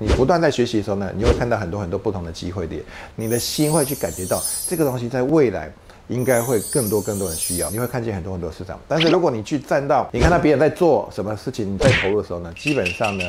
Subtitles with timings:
[0.00, 2.80] 你不断在学习的时候呢，你会看到很多很多不同的机会点，
[3.16, 5.68] 你的心会去感觉到这个东西在未来
[6.06, 8.78] 应该会更多更多人需要，你会看见很多很多市场。
[8.86, 13.24] 但是如果你去站到，你看到别人在做什么事情，你在投入的时候呢，基本上呢，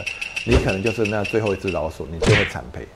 [0.45, 2.87] 你可能就是那最后一只老鼠，你就会惨赔。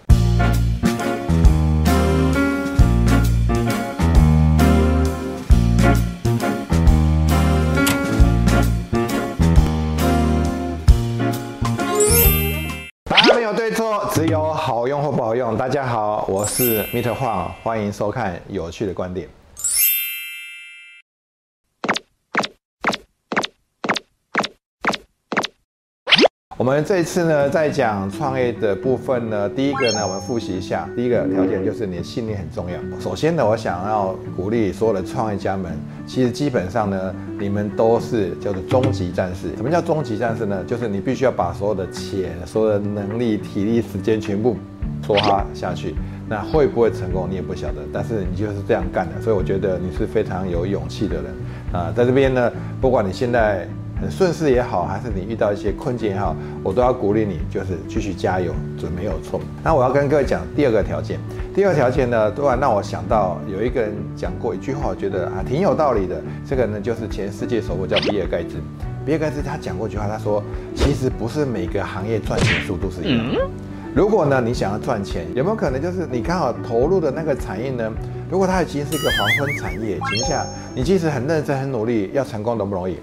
[14.14, 15.58] 只有好用或不好用？
[15.58, 19.28] 大家好，我是 Meter 晃，欢迎收看有趣的观点。
[26.56, 32.78] 我们这次呢，在讲创业的部分呢，第一个呢，我们复习一下，第一个条件就是你的信念很重要。
[33.00, 35.72] 首先呢，我想要鼓励所有的创业家们，
[36.06, 39.48] 其实基本上呢，你们都是叫做终极战士。
[39.58, 40.64] 什么叫终极战士呢？
[40.68, 44.56] 就是你必须要把所有的钱、所有的能力、体力、时间全部
[45.08, 45.96] 梭哈下去。
[46.30, 49.20] 那会不会成功，你也不晓得，但是你就是这样干的。
[49.20, 51.26] 所以我觉得你是非常有勇气的人
[51.74, 53.68] 啊，在这边呢，不管你现在。
[54.10, 59.40] 顺势也好，还是你遇到一些困境也好，我都要鼓励你，就是继续加油，准没有错。
[59.64, 61.20] 那我要跟各位讲第二个条件，
[61.54, 66.22] 第二个条件呢，突然让我想到有一个人讲过一句话，我觉得啊挺有道理的。
[66.48, 68.56] 这个呢，就是前世界首富叫比尔盖茨。
[69.06, 70.42] 比尔盖茨他讲过一句话，他说，
[70.76, 73.26] 其实不是每个行业赚钱速度是一样。
[73.96, 77.92] 如果呢你想要赚钱，有没有可能就是你刚好投入的那个产业呢？
[78.32, 80.44] 如果它已经是一个黄昏产业，请问下，
[80.74, 82.98] 你即使很认真很努力，要成功容不容易？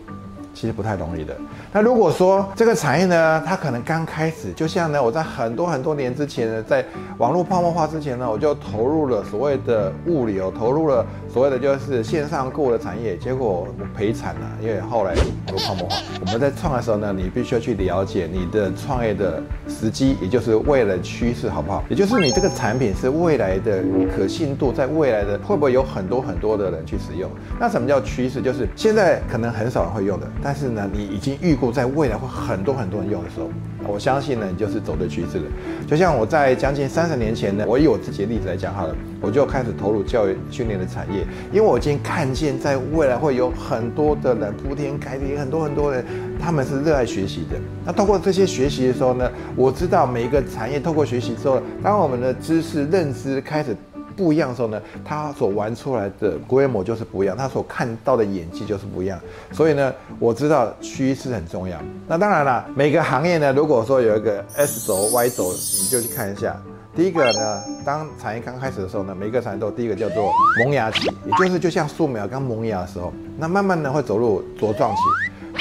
[0.53, 1.35] 其实不太容易的。
[1.73, 6.85] 那如果说这个产业呢，它可能刚开始，就像呢，我在很多很多年之前呢，在
[7.19, 15.97] 网络泡沫化之前呢，我就投入了所谓的物流，投入了所谓的就是线上购物的产业，结果我赔惨了，因为后来网络泡沫化。
[16.21, 21.83] 我们在创的时候呢，你必须要去了解你的创业的时机，也就是未来趋势，好不好？
[21.89, 23.83] 也就是你这个产品是未来的
[24.15, 27.31] 可信度，在未来的会不会有很多很多的人去使用？
[27.59, 28.43] 那什么叫趋势？
[28.43, 30.27] 就是现在可能很少人会用的。
[30.43, 33.51] 但是呢，你已经预估在未来会很多很多人用的时候，
[33.87, 35.45] 我相信呢，你就是走对趋势了。
[35.87, 46.05] 就像我在将近三十年前呢，我以我自己的例子来讲好了，我就开始投入教育训练的产业，因为我已经看见在未来会有很多的人铺天盖地，很多很多人
[46.41, 47.57] 他们是热爱学习的。
[47.85, 53.77] 那透过这些学习的时候呢，我知道每一个产业透过学习之后，当我们的知识认知开始。
[54.21, 59.19] 不一样的时候呢，他所玩出来的规模就是不一样，他所看到的演技就是不一样。
[59.51, 61.79] 所以呢，我知道趋势很重要。
[62.07, 66.55] 那当然了，每个行业呢，如果说有一个 S 轴、Y 轴，你就去看一下。
[66.95, 75.03] 第一个呢，当产业刚开始的时候呢，每个产业都第一个叫做萌芽期，也就是就像树苗刚萌芽的时候，那慢慢的会走入茁壮期，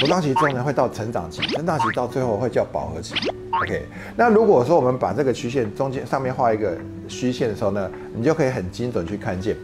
[0.00, 3.14] 茁壮期之后呢，会到成长期，成长期到最后会叫饱和期。
[3.62, 3.84] OK，
[4.16, 6.76] 那如果说我们把这个曲线中间上面画一个。
[7.10, 9.56] 虚线的时候呢，你就可以很精准去看见。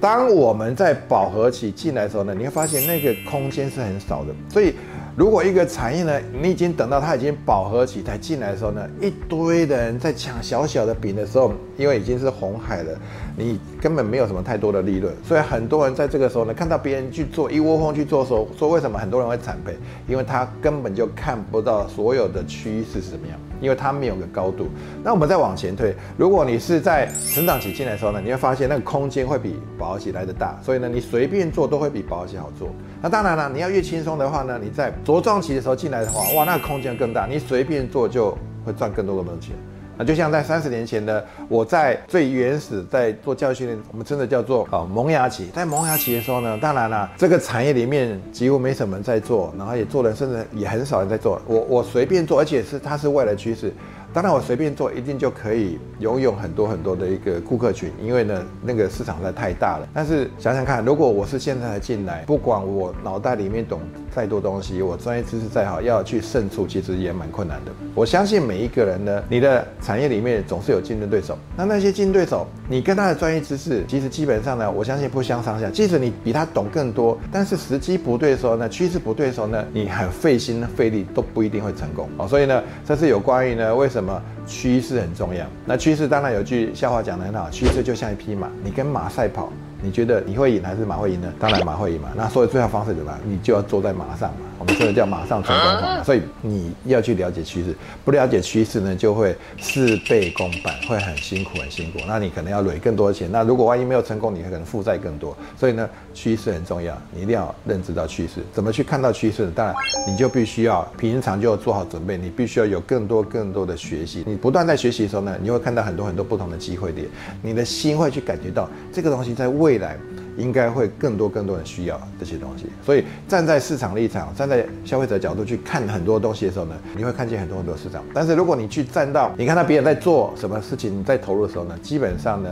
[0.00, 4.34] 当我们在饱和期进来的时候呢，你会发现那个空间是很少的。
[4.48, 4.74] 所以，
[5.16, 12.92] 如果一个产业呢，你已经等到它已经饱和起才进来的时候呢，一堆的人在抢小小的饼的时候，因为已经是红海了，
[13.34, 15.14] 你根本没有什么太多的利润。
[15.24, 19.74] 所以很多人在这个时候呢，看到别人去做一窝蜂去做的时候，说为什么很多人会惨赔？
[20.06, 23.38] 因为他根本就看不到所有的趋势是什么样。
[23.58, 24.68] 因为他没有个高度，
[25.02, 32.68] 那我们再往前推，如果你是在成长期进来的时候呢，你会发现那个空间会比保和期来的大，所以呢，你随便做都会比保和期好做。
[33.00, 39.54] 那当然了，你要越轻松的话呢，你在茁壮期的时候进来的话，哇，那个空间更大，你随便做就会赚更多的钱。
[39.96, 45.46] 那就像在三十年前呢，我在最原始在做教育训练，我们真的叫做啊萌芽期。
[45.54, 51.40] 在萌芽期的时候呢，当然了，这个产业里面几乎没什么人在做，然后也做人，甚至也很少人在做。
[51.46, 53.72] 我我随便做，而且是它是未来趋势。
[54.16, 59.86] 当然，我随便做一定就可以拥有很多很多的一个顾客群，因为呢，那个市场在太大了。
[59.92, 63.78] 但是想想看，如果我是现在才进来，不管我脑袋里面懂
[64.10, 67.72] 再多东西，我专业知识再好，要去胜出，其实也蛮困难的。
[67.94, 71.36] 我相信每一个人呢，你的产业里面总是有竞争对手。
[71.54, 75.68] 那那些竞争对手，你跟他的专业知识，其实基本上呢，我相信不相上下。
[75.68, 82.26] 即使你比他懂更多，但是时机不对的时候呢，趋势不对的时候呢，你很费心费力都不一定会成功啊。
[82.26, 84.05] 所以呢，这是有关于呢，为什么？
[84.06, 85.44] 么趋势很重要。
[85.64, 91.32] 那趋势当然有句笑话讲得很好，趋势就像一匹马，你跟马赛跑，你觉得你会赢还是马会赢呢？
[91.38, 92.08] 当然马会赢嘛。
[92.16, 93.20] 那所以最好方式怎么样？
[93.24, 94.46] 你就要坐在马上嘛。
[94.58, 96.02] 我们说的叫马上成功法。
[96.02, 97.74] 所以你要去了解趋势，
[98.04, 101.98] 不了解趋势呢，就会事倍功半，会很辛苦很辛苦。
[102.06, 103.30] 那你可能要累更多的钱。
[103.30, 105.36] 那如果万一没有成功，你可能负债更多。
[105.58, 108.40] 所以呢，趋势很重要，你一定要认知到趋势。
[108.52, 109.50] 怎么去看到趋势？
[109.54, 109.74] 当然，
[110.08, 114.24] 你就必须要平常就要做好准备，你必须要有更多更多的学习。
[114.26, 117.06] 你不断在学习的时候呢，你会看到很多很多不同的机会点，
[117.42, 119.96] 你的心会去感觉到这个东西在未来。
[120.38, 128.04] 应该会更多更多人需要这些东西，所以站在市场立场，站在消费者角度去看很多东西的时候呢，你会看见很多很多市场。
[128.12, 132.50] 但是如果你去站到，你看到别人在做什么事情，你在投入的时候呢，基本上呢，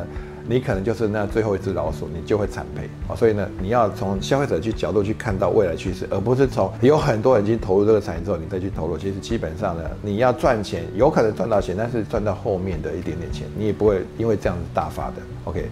[0.49, 3.13] 你可能就是那最后一只老鼠，你就会惨赔啊。
[3.15, 8.97] 所以呢，你要从消费者去角度去看到未来趋势，而不是从有很多人已经投入这个产业之后，你再去投入。
[8.97, 15.17] 其实基本上呢，你要赚钱，有可能赚到钱，但是赚到后面的一点点钱，你也不会因为这样子大发的。
[15.45, 15.69] OK。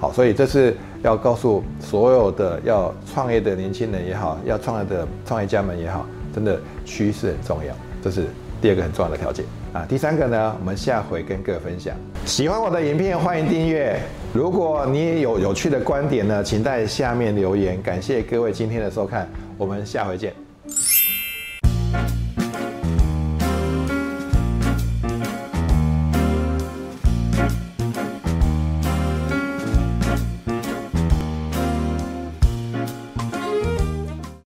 [0.00, 8.24] 好，所以这是要告诉所有的要创业的年轻人也好，要创业的创业家们也好，真的趋势很重要，这是
[8.62, 9.44] 第二个很重要的条件
[9.74, 9.84] 啊。
[9.86, 11.94] 第三个呢，我们下回跟各位分享。
[12.24, 14.00] 喜欢我的影片，欢迎订阅。
[14.32, 17.80] 如果你也有有趣的观点呢，请在下面留言。
[17.82, 20.49] 感谢各位今天的收看，我们下回见。